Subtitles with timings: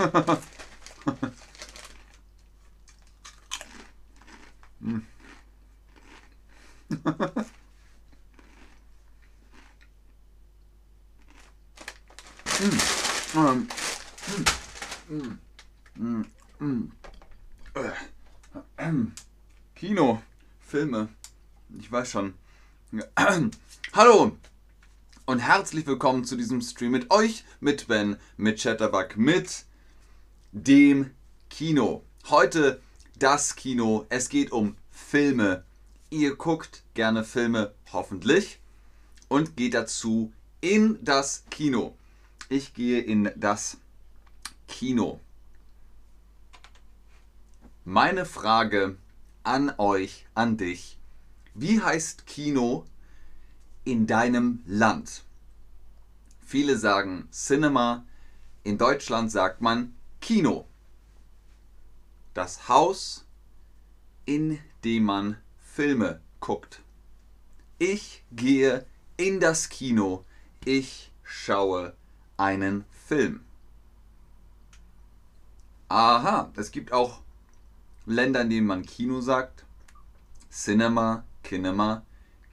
[0.00, 0.06] Mm.
[19.74, 20.22] Kino,
[20.60, 21.08] Filme,
[21.78, 22.32] ich weiß schon.
[23.92, 24.38] Hallo
[25.26, 29.66] und herzlich willkommen zu diesem Stream mit euch, mit Ben, mit Chatterbug, mit
[30.52, 31.10] dem
[31.48, 32.02] Kino.
[32.28, 32.80] Heute
[33.18, 34.06] das Kino.
[34.08, 35.64] Es geht um Filme.
[36.10, 38.60] Ihr guckt gerne Filme, hoffentlich,
[39.28, 41.96] und geht dazu in das Kino.
[42.48, 43.78] Ich gehe in das
[44.66, 45.20] Kino.
[47.84, 48.96] Meine Frage
[49.44, 50.98] an euch, an dich.
[51.54, 52.86] Wie heißt Kino
[53.84, 55.22] in deinem Land?
[56.44, 58.04] Viele sagen Cinema.
[58.64, 60.66] In Deutschland sagt man Kino.
[62.34, 63.26] Das Haus,
[64.26, 66.82] in dem man Filme guckt.
[67.78, 70.24] Ich gehe in das Kino.
[70.64, 71.94] Ich schaue
[72.36, 73.40] einen Film.
[75.88, 77.20] Aha, es gibt auch
[78.06, 79.64] Länder, in denen man Kino sagt.
[80.50, 82.04] Cinema, Kinema,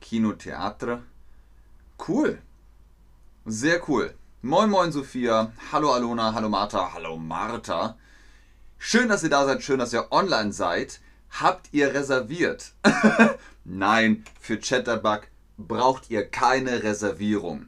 [0.02, 1.04] Kinotheater.
[2.08, 2.42] Cool.
[3.46, 4.16] Sehr cool.
[4.44, 5.52] Moin moin Sophia.
[5.72, 7.98] Hallo Alona, hallo Martha, hallo Martha.
[8.78, 11.00] Schön, dass ihr da seid, schön, dass ihr online seid.
[11.32, 12.74] Habt ihr reserviert?
[13.66, 15.24] Nein, für Chatterbug
[15.58, 17.68] braucht ihr keine Reservierung.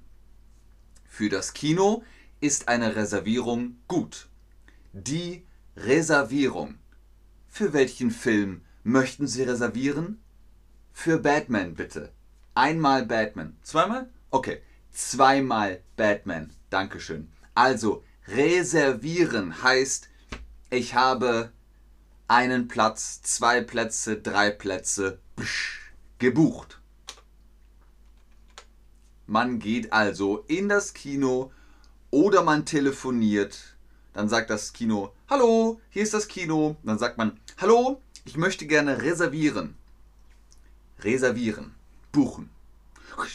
[1.07, 2.03] Für das Kino
[2.39, 4.27] ist eine Reservierung gut.
[4.93, 6.75] Die Reservierung.
[7.47, 10.21] Für welchen Film möchten Sie reservieren?
[10.93, 12.11] Für Batman bitte.
[12.53, 13.57] Einmal Batman.
[13.63, 14.07] Zweimal?
[14.29, 14.61] Okay.
[14.91, 16.51] Zweimal Batman.
[16.69, 17.31] Dankeschön.
[17.55, 20.09] Also, reservieren heißt,
[20.69, 21.51] ich habe
[22.27, 26.79] einen Platz, zwei Plätze, drei Plätze psch, gebucht.
[29.25, 31.51] Man geht also in das Kino
[32.11, 33.75] oder man telefoniert.
[34.13, 36.77] Dann sagt das Kino, hallo, hier ist das Kino.
[36.83, 39.75] Dann sagt man, hallo, ich möchte gerne reservieren.
[40.99, 41.73] Reservieren,
[42.11, 42.49] buchen.
[43.17, 43.29] Meine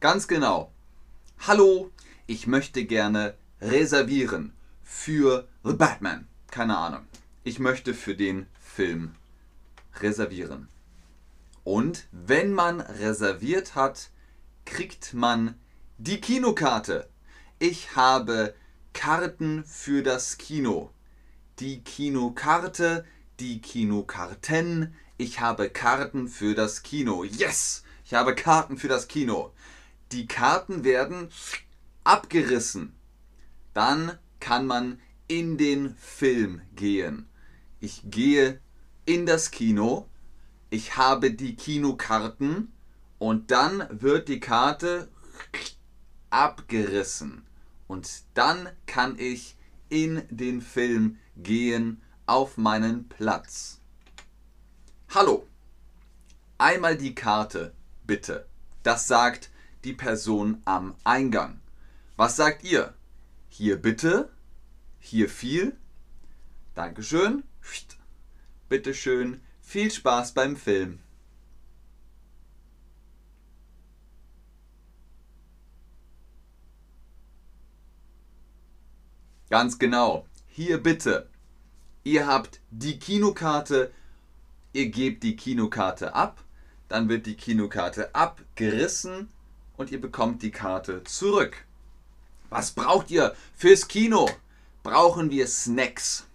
[0.00, 0.70] Ganz genau.
[1.46, 1.90] Hallo,
[2.26, 4.52] ich möchte gerne reservieren
[4.82, 6.28] für The Batman.
[6.50, 7.06] Keine Ahnung.
[7.44, 9.14] Ich möchte für den Film
[10.00, 10.68] reservieren.
[11.64, 14.10] Und wenn man reserviert hat,
[14.66, 15.54] kriegt man
[15.96, 17.08] die Kinokarte.
[17.58, 18.54] Ich habe
[18.92, 20.90] Karten für das Kino.
[21.58, 23.06] Die Kinokarte,
[23.40, 24.94] die Kinokarten.
[25.16, 27.24] Ich habe Karten für das Kino.
[27.24, 27.82] Yes!
[28.04, 29.52] Ich habe Karten für das Kino.
[30.12, 31.30] Die Karten werden
[32.04, 32.94] abgerissen.
[33.74, 37.28] Dann kann man in den Film gehen.
[37.80, 38.60] Ich gehe
[39.04, 40.08] in das Kino,
[40.70, 42.72] ich habe die Kinokarten
[43.18, 45.08] und dann wird die Karte
[46.30, 47.44] abgerissen.
[47.88, 49.56] Und dann kann ich
[49.88, 53.80] in den Film gehen auf meinen Platz.
[55.14, 55.46] Hallo,
[56.58, 57.74] einmal die Karte,
[58.04, 58.46] bitte.
[58.82, 59.50] Das sagt
[59.84, 61.60] die Person am Eingang.
[62.16, 62.94] Was sagt ihr?
[63.48, 64.30] Hier bitte,
[64.98, 65.76] hier viel.
[66.74, 67.44] Dankeschön.
[68.68, 70.98] Bitteschön, viel Spaß beim Film.
[79.48, 80.26] Ganz genau.
[80.48, 81.28] Hier bitte.
[82.02, 83.92] Ihr habt die Kinokarte,
[84.72, 86.42] ihr gebt die Kinokarte ab,
[86.88, 89.28] dann wird die Kinokarte abgerissen
[89.76, 91.64] und ihr bekommt die Karte zurück.
[92.50, 94.30] Was braucht ihr fürs Kino?
[94.82, 96.26] Brauchen wir Snacks?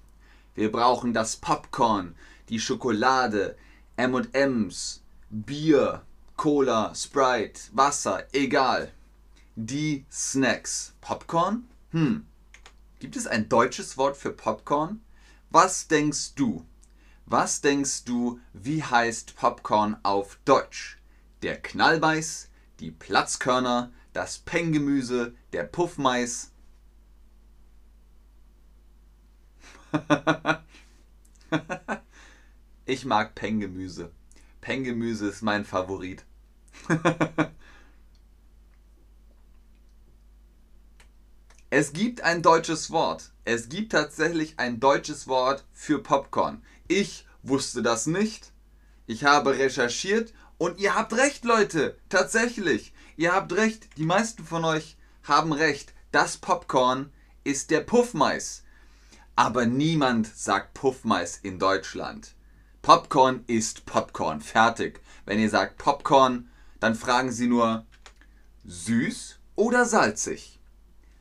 [0.56, 2.16] Wir brauchen das Popcorn,
[2.50, 3.56] die Schokolade,
[3.96, 6.02] MMs, Bier,
[6.36, 8.92] Cola, Sprite, Wasser, egal.
[9.56, 10.94] Die Snacks.
[11.02, 11.68] Popcorn?
[11.92, 12.26] Hm.
[13.00, 15.02] Gibt es ein deutsches Wort für Popcorn?
[15.50, 16.66] Was denkst du?
[17.26, 20.98] Was denkst du, wie heißt Popcorn auf Deutsch?
[21.44, 22.50] Der Knallbeiß,
[22.82, 26.52] die Platzkörner, das Penggemüse, der Puffmais.
[32.86, 34.12] ich mag Penggemüse.
[34.62, 36.26] Penggemüse ist mein Favorit.
[41.70, 43.32] es gibt ein deutsches Wort.
[43.46, 46.64] Es gibt tatsächlich ein deutsches Wort für Popcorn.
[46.88, 48.52] Ich wusste das nicht.
[49.06, 51.98] Ich habe recherchiert Und ihr habt recht, Leute.
[52.08, 52.94] Tatsächlich.
[53.18, 53.98] Ihr habt recht.
[53.98, 55.92] Die meisten von euch haben recht.
[56.12, 57.12] Das Popcorn
[57.44, 58.62] ist der Puffmais.
[59.36, 62.36] Aber niemand sagt Puffmais in Deutschland.
[62.84, 64.40] Popcorn ist Popcorn.
[64.40, 65.02] Fertig.
[65.26, 67.88] Wenn ihr sagt Popcorn, dann fragen sie nur
[68.64, 70.60] süß oder salzig.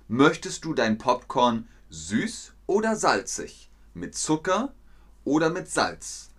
[0.07, 3.71] Möchtest du dein Popcorn süß oder salzig?
[3.95, 4.75] Mit Zucker
[5.25, 6.30] oder mit Salz?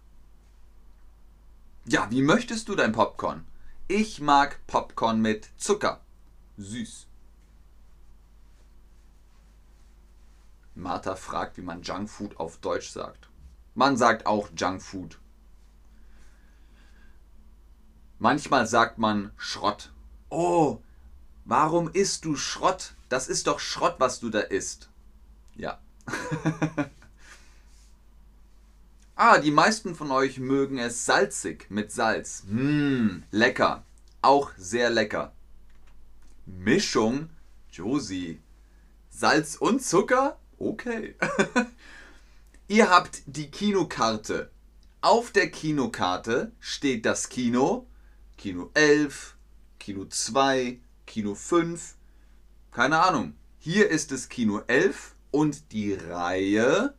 [1.86, 3.46] Ja, wie möchtest du dein Popcorn?
[3.88, 6.02] Ich mag Popcorn mit Zucker.
[6.58, 7.08] Süß.
[10.76, 13.30] Martha fragt, wie man Junkfood auf Deutsch sagt.
[13.74, 15.20] Man sagt auch Junkfood.
[18.20, 19.92] Manchmal sagt man Schrott.
[20.30, 20.80] Oh,
[21.46, 22.94] warum isst du Schrott?
[23.10, 24.90] Das ist doch Schrott, was du da isst.
[25.56, 25.80] Ja.
[29.22, 32.44] ah, die meisten von euch mögen es salzig mit Salz.
[32.48, 33.86] Mmm, lecker.
[34.24, 35.32] Auch sehr lecker.
[36.48, 37.30] Mischung?
[37.72, 38.40] Josie.
[39.12, 40.40] Salz und Zucker?
[40.58, 41.16] Okay.
[42.68, 44.50] Ihr habt die Kinokarte.
[45.02, 47.86] Auf der Kinokarte steht das Kino,
[48.38, 49.36] Kino 11,
[49.80, 51.96] Kino 2, Kino 5,
[52.72, 53.36] keine Ahnung.
[53.60, 56.96] Hier ist es Kino 11 und die Reihe,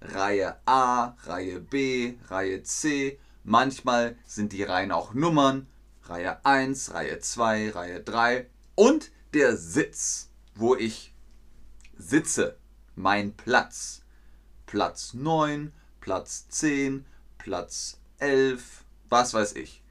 [0.00, 3.18] Reihe A, Reihe B, Reihe C.
[3.44, 5.66] Manchmal sind die Reihen auch Nummern.
[6.04, 11.14] Reihe 1, Reihe 2, Reihe 3 und der Sitz, wo ich
[11.96, 12.56] sitze
[12.94, 14.02] mein Platz.
[14.66, 17.04] Platz 9, Platz 10,
[17.36, 19.82] Platz 11, was weiß ich.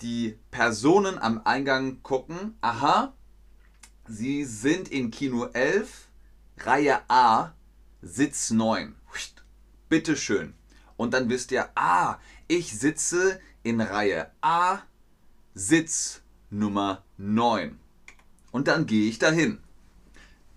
[0.00, 3.14] Die Personen am Eingang gucken, aha,
[4.06, 6.08] sie sind in Kino 11,
[6.58, 7.52] Reihe A,
[8.02, 8.94] Sitz 9.
[9.88, 10.54] Bitteschön.
[10.96, 14.78] Und dann wisst ihr, ah, ich sitze in Reihe A,
[15.54, 17.78] Sitz Nummer 9.
[18.52, 19.60] Und dann gehe ich dahin.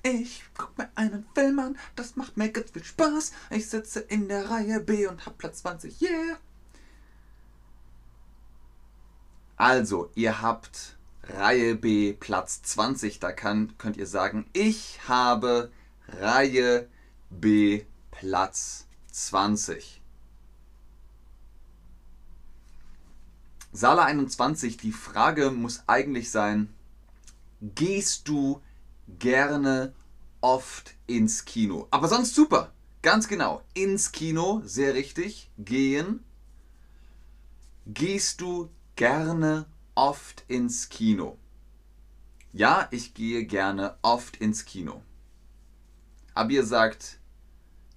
[0.03, 3.31] Ich guck mir einen Film an, das macht mir ganz viel Spaß.
[3.51, 6.37] Ich sitze in der Reihe B und hab Platz 20, yeah.
[9.55, 15.71] Also, ihr habt Reihe B Platz 20, da kann, könnt ihr sagen, ich habe
[16.09, 16.89] Reihe
[17.39, 20.01] B Platz 20.
[23.71, 26.73] Sala 21, die Frage muss eigentlich sein,
[27.61, 28.61] gehst du
[29.19, 29.93] gerne
[30.41, 31.87] oft ins Kino.
[31.89, 32.71] Aber sonst super.
[33.01, 33.63] Ganz genau.
[33.73, 35.49] Ins Kino, sehr richtig.
[35.57, 36.23] Gehen.
[37.85, 39.65] Gehst du gerne
[39.95, 41.37] oft ins Kino?
[42.53, 45.01] Ja, ich gehe gerne oft ins Kino.
[46.35, 47.19] Aber ihr sagt,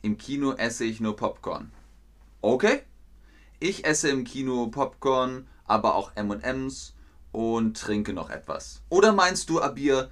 [0.06, 1.72] im Kino esse ich nur Popcorn.
[2.40, 2.82] Okay.
[3.58, 6.94] Ich esse im Kino Popcorn, aber auch MMs
[7.32, 8.82] und trinke noch etwas.
[8.88, 10.10] Oder meinst du, Abir,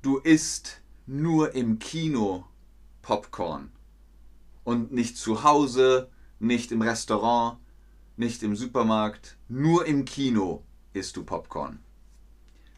[0.00, 2.46] du isst nur im Kino
[3.02, 3.70] Popcorn
[4.64, 6.08] und nicht zu Hause,
[6.38, 7.58] nicht im Restaurant,
[8.16, 10.64] nicht im Supermarkt, nur im Kino
[10.94, 11.80] isst du Popcorn.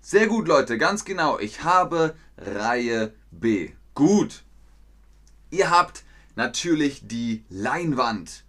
[0.00, 1.38] Sehr gut, Leute, ganz genau.
[1.38, 3.70] Ich habe Reihe B.
[3.94, 4.42] Gut.
[5.50, 6.04] Ihr habt
[6.36, 8.44] natürlich die Leinwand.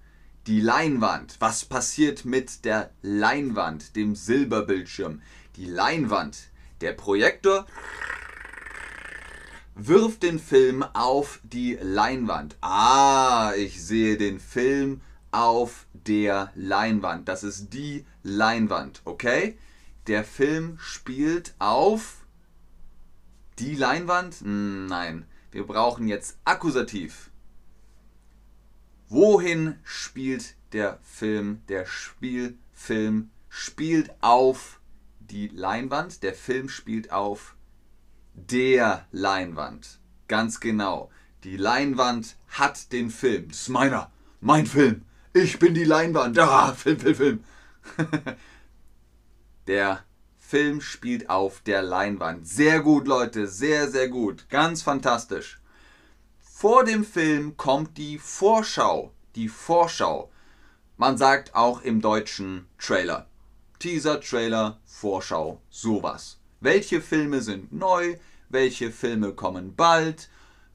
[0.47, 1.35] Die Leinwand.
[1.39, 5.21] Was passiert mit der Leinwand, dem Silberbildschirm?
[5.55, 6.49] Die Leinwand.
[6.81, 7.67] Der Projektor
[9.75, 12.55] Wirf den Film auf die Leinwand.
[12.61, 17.27] Ah, ich sehe den Film auf der Leinwand.
[17.27, 19.57] Das ist die Leinwand, okay?
[20.07, 22.17] Der Film spielt auf
[23.59, 24.41] die Leinwand?
[24.41, 27.30] Nein, wir brauchen jetzt Akkusativ.
[29.13, 31.63] Wohin spielt der Film?
[31.67, 34.79] Der Spielfilm spielt auf
[35.19, 36.23] die Leinwand.
[36.23, 37.57] Der Film spielt auf
[38.33, 39.99] der Leinwand.
[40.29, 41.11] Ganz genau.
[41.43, 43.49] Die Leinwand hat den Film.
[43.49, 44.09] Das ist meiner.
[44.39, 45.01] Mein Film.
[45.33, 46.39] Ich bin die Leinwand.
[46.39, 47.43] Ah, Film, Film, Film.
[49.67, 50.05] der
[50.37, 52.47] Film spielt auf der Leinwand.
[52.47, 53.47] Sehr gut, Leute.
[53.47, 54.47] Sehr, sehr gut.
[54.47, 55.60] Ganz fantastisch.
[56.61, 59.11] Vor dem Film kommt die Vorschau.
[59.33, 60.29] Die Vorschau.
[60.95, 63.25] Man sagt auch im Deutschen Trailer.
[63.79, 66.37] Teaser, Trailer, Vorschau, sowas.
[66.59, 68.15] Welche Filme sind neu?
[68.49, 70.29] Welche Filme kommen bald?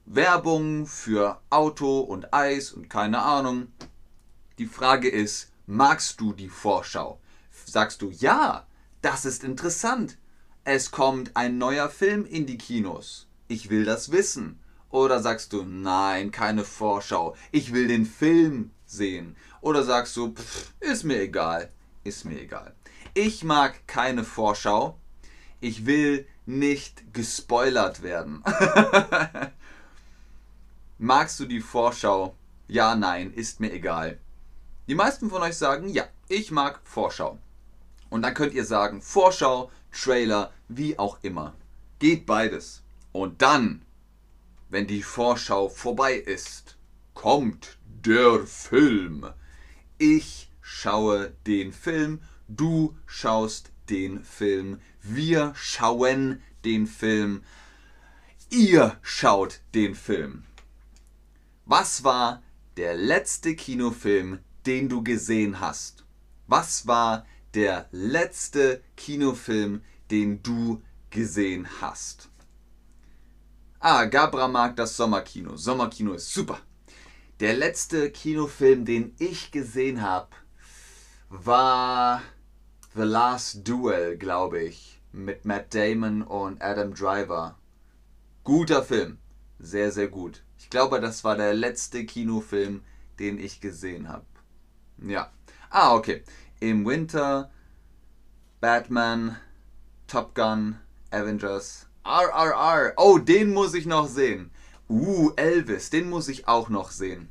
[0.05, 3.67] Werbung für Auto und Eis und keine Ahnung.
[4.57, 7.21] Die Frage ist, magst du die Vorschau?
[7.63, 8.67] Sagst du, ja,
[9.01, 10.17] das ist interessant.
[10.65, 13.27] Es kommt ein neuer Film in die Kinos.
[13.47, 14.59] Ich will das wissen.
[14.97, 17.35] Oder sagst du, nein, keine Vorschau.
[17.51, 19.35] Ich will den Film sehen.
[19.61, 21.71] Oder sagst du, pff, ist mir egal.
[22.03, 22.73] ist mir egal.
[23.13, 24.97] Ich mag keine Vorschau.
[25.59, 28.43] Ich will nicht gespoilert werden.
[30.97, 32.35] Magst du die Vorschau?
[32.67, 34.17] Ja, nein, ist mir egal.
[34.87, 37.37] Die meisten von euch sagen, ja, ich mag Vorschau.
[38.09, 41.53] Und dann könnt ihr sagen, Vorschau, Trailer, wie auch immer.
[41.99, 42.81] Geht beides.
[43.11, 43.83] Und dann,
[44.69, 46.77] wenn die Vorschau vorbei ist,
[47.13, 49.25] kommt der Film.
[49.97, 57.43] Ich schaue den Film, du schaust den Film, wir schauen den Film,
[58.49, 60.43] ihr schaut den Film.
[61.65, 62.43] Was war
[62.77, 66.05] der letzte Kinofilm, den du gesehen hast?
[66.47, 69.81] Was war der letzte Kinofilm,
[70.11, 72.29] den du gesehen hast?
[73.79, 75.55] Ah, Gabra mag das Sommerkino.
[75.55, 76.59] Sommerkino ist super.
[77.39, 80.29] Der letzte Kinofilm, den ich gesehen habe,
[81.29, 82.23] war
[82.95, 87.59] The Last Duel, glaube ich, mit Matt Damon und Adam Driver.
[88.43, 89.19] Guter Film.
[89.59, 90.43] Sehr, sehr gut.
[90.57, 92.83] Ich glaube, das war der letzte Kinofilm,
[93.19, 94.25] den ich gesehen habe.
[94.97, 95.31] Ja.
[95.69, 96.23] Ah, okay.
[96.59, 97.51] Im Winter
[98.59, 99.37] Batman,
[100.07, 100.79] Top Gun,
[101.11, 102.93] Avengers, RRR.
[102.95, 104.49] Oh, den muss ich noch sehen.
[104.89, 107.29] Uh, Elvis, den muss ich auch noch sehen.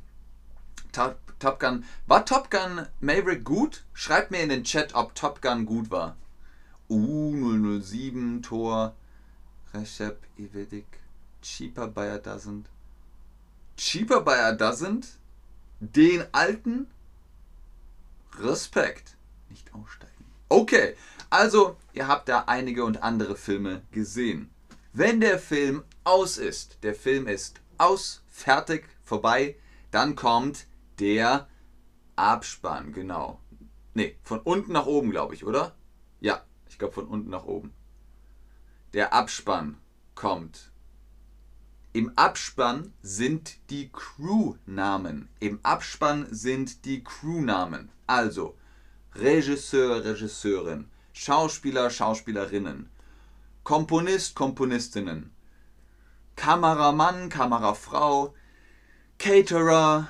[0.91, 1.83] Top, Top Gun.
[2.05, 3.83] War Top Gun Maverick gut?
[3.93, 6.15] Schreibt mir in den Chat, ob Top Gun gut war.
[6.89, 8.95] Uh, 007, Tor,
[9.73, 11.01] Recep Ivedik,
[11.41, 12.65] Cheaper by a Dozen.
[13.77, 15.03] Cheaper by a Dozen?
[15.79, 16.87] Den alten?
[18.39, 19.17] Respekt.
[19.49, 20.13] Nicht aussteigen.
[20.49, 20.95] Okay,
[21.29, 24.49] also ihr habt da einige und andere Filme gesehen.
[24.99, 29.55] Wenn der Film aus ist, der Film ist aus, fertig, vorbei,
[29.91, 30.65] dann kommt
[30.97, 31.47] der
[32.15, 33.39] Abspann, genau.
[33.93, 35.75] Ne, von unten nach oben, glaube ich, oder?
[36.19, 37.75] Ja, ich glaube von unten nach oben.
[38.93, 39.77] Der Abspann
[40.15, 40.71] kommt.
[41.93, 45.29] Im Abspann sind die Crewnamen.
[45.39, 47.91] Im Abspann sind die Crewnamen.
[48.07, 48.57] Also
[49.13, 52.89] Regisseur, Regisseurin, Schauspieler, Schauspielerinnen,
[53.67, 55.29] Komponist, Komponistinnen,
[56.37, 58.33] Kameramann, Kamerafrau,
[59.19, 60.07] Caterer,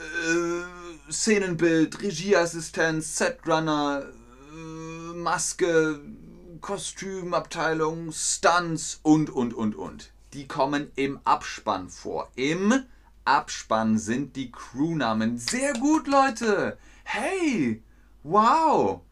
[0.00, 6.00] äh, Szenenbild, Regieassistenz, Setrunner, äh, Maske,
[6.60, 12.32] Kostümabteilung, Stunts und, und, und, und die kommen im Abspann vor.
[12.34, 12.82] Im
[13.24, 15.38] Abspann sind die Crewnamen.
[15.38, 16.76] Sehr gut, Leute.
[17.04, 17.84] Hey,
[18.24, 19.02] wow.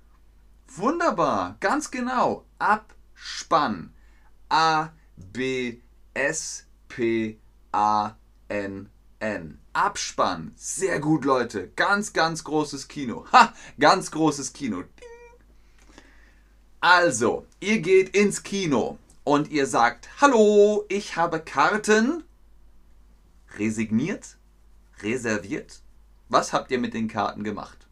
[0.74, 2.44] Wunderbar, ganz genau.
[3.24, 3.90] Abspann.
[4.50, 5.78] A, B,
[6.12, 7.38] S, P,
[7.72, 8.16] A,
[8.48, 9.58] N, N.
[9.72, 10.52] Abspann.
[10.56, 11.68] Sehr gut, Leute.
[11.74, 13.24] Ganz, ganz großes Kino.
[13.32, 14.84] Ha, ganz großes Kino.
[16.80, 22.24] Also, ihr geht ins Kino und ihr sagt, hallo, ich habe Karten
[23.56, 24.36] resigniert,
[25.02, 25.80] reserviert.
[26.28, 27.86] Was habt ihr mit den Karten gemacht?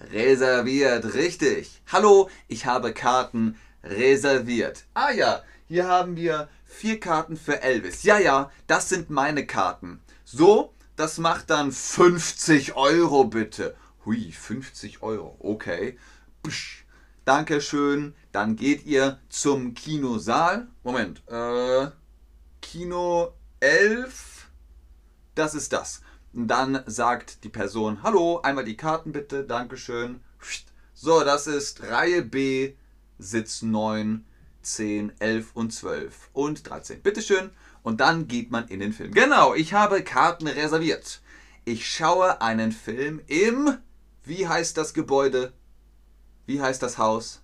[0.00, 1.82] Reserviert, richtig.
[1.92, 4.84] Hallo, ich habe Karten reserviert.
[4.94, 8.02] Ah ja, hier haben wir vier Karten für Elvis.
[8.02, 10.00] Ja, ja, das sind meine Karten.
[10.24, 13.76] So, das macht dann 50 Euro bitte.
[14.06, 15.36] Hui, 50 Euro.
[15.38, 15.98] Okay.
[16.42, 16.84] Psch.
[17.26, 18.14] Dankeschön.
[18.32, 20.68] Dann geht ihr zum Kinosaal.
[20.82, 21.22] Moment.
[21.28, 21.88] Äh,
[22.62, 24.48] Kino 11.
[25.34, 26.00] Das ist das.
[26.32, 30.20] Dann sagt die Person, hallo, einmal die Karten bitte, Dankeschön.
[30.94, 32.74] So, das ist Reihe B,
[33.18, 34.24] Sitz 9,
[34.62, 37.02] 10, 11 und 12 und 13.
[37.02, 37.50] Bitteschön.
[37.82, 39.12] Und dann geht man in den Film.
[39.12, 41.20] Genau, ich habe Karten reserviert.
[41.64, 43.78] Ich schaue einen Film im
[44.30, 45.52] wie heißt das Gebäude?
[46.46, 47.42] Wie heißt das Haus?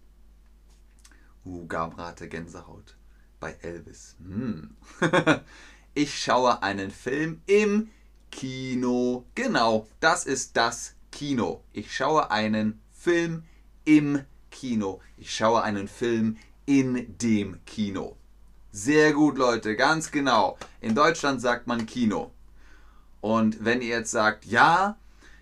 [1.45, 2.97] Uh, Gabrate Gänsehaut.
[3.41, 4.15] Bei Elvis.
[4.19, 4.77] Hm.
[5.95, 7.91] ich schaue einen Film im
[8.37, 9.25] Kino.
[9.35, 11.63] Genau, das ist das Kino.
[11.73, 13.45] Ich schaue einen Film
[13.87, 15.01] im Kino.
[15.17, 18.15] Ich schaue einen Film in dem Kino.
[18.73, 20.59] Sehr gut, Leute, ganz genau.
[20.83, 22.31] In Deutschland sagt man Kino.
[23.23, 24.99] Und wenn ihr jetzt sagt, ja,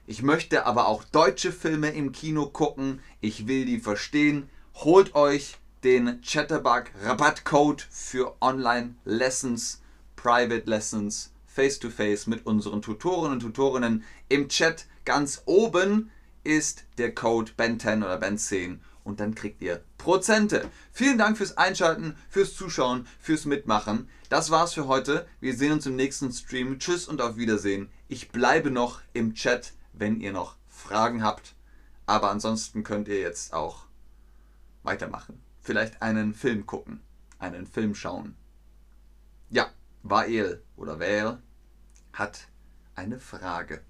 [0.06, 3.00] ich möchte aber auch deutsche Filme im Kino gucken.
[3.20, 4.48] Ich will die verstehen.
[4.76, 9.82] Holt euch den Chatterbug Rabattcode für Online Lessons,
[10.14, 14.02] Private Lessons, Face to Face mit unseren Tutoren und Tutorinnen.
[14.28, 16.10] Im Chat ganz oben
[16.42, 20.68] ist der Code Ben10 oder Ben10 und dann kriegt ihr Prozente.
[20.90, 24.08] Vielen Dank fürs Einschalten, fürs Zuschauen, fürs Mitmachen.
[24.30, 25.28] Das war's für heute.
[25.38, 26.80] Wir sehen uns im nächsten Stream.
[26.80, 27.88] Tschüss und auf Wiedersehen.
[28.08, 31.54] Ich bleibe noch im Chat, wenn ihr noch Fragen habt.
[32.04, 33.86] Aber ansonsten könnt ihr jetzt auch
[34.82, 35.40] weitermachen.
[35.60, 37.00] Vielleicht einen Film gucken,
[37.38, 38.34] einen Film schauen.
[39.50, 39.70] Ja,
[40.02, 41.38] Wael oder Wael
[42.14, 42.48] hat
[42.94, 43.82] eine Frage.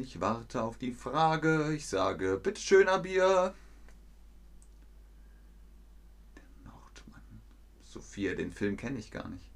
[0.00, 1.74] Ich warte auf die Frage.
[1.74, 3.54] Ich sage, bitteschön, Abir.
[6.36, 7.42] Der Nordmann.
[7.82, 9.50] Sophia, den Film kenne ich gar nicht.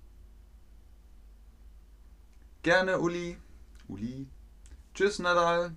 [2.62, 3.38] Gerne, Uli.
[3.88, 4.26] Uli.
[4.95, 5.75] Tschüss, Nadal.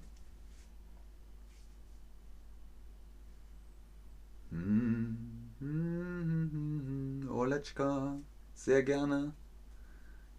[7.39, 8.17] Oletschka.
[8.53, 9.33] Sehr gerne.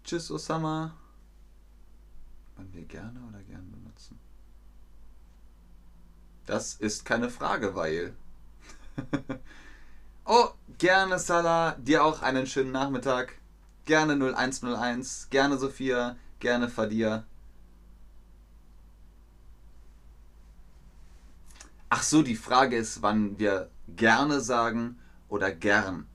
[0.03, 0.95] Tschüss, Osama.
[2.55, 4.19] Man wir gerne oder gern benutzen?
[6.45, 8.15] Das ist keine Frage, weil.
[10.25, 11.75] oh, gerne Salah.
[11.79, 13.33] Dir auch einen schönen Nachmittag.
[13.85, 15.29] Gerne 0101.
[15.31, 16.17] Gerne Sophia.
[16.39, 17.25] Gerne Fadir.
[21.89, 26.10] Ach so, die Frage ist, wann wir gerne sagen oder gern.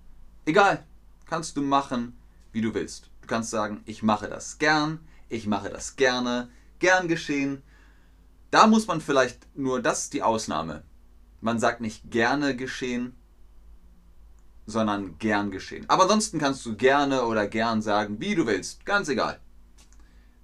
[0.47, 0.87] Egal,
[1.29, 2.17] kannst du machen,
[2.53, 3.11] wie du willst.
[3.21, 6.49] Du kannst sagen, ich mache das gern, ich mache das gerne,
[6.79, 7.63] gern geschehen.
[8.53, 10.85] Da muss man vielleicht nur, das ist die Ausnahme.
[11.41, 13.17] Man sagt nicht gerne geschehen,
[14.67, 15.85] sondern gern geschehen.
[15.89, 18.87] Aber ansonsten kannst du gerne oder gern sagen, wie du willst.
[18.87, 19.41] Ganz egal.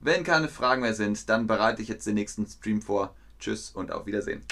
[0.01, 3.15] Wenn keine Fragen mehr sind, dann bereite ich jetzt den nächsten Stream vor.
[3.39, 4.45] Tschüss und auf Wiedersehen.